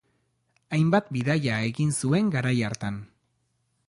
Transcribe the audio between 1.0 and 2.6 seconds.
bidaia egin zuen garai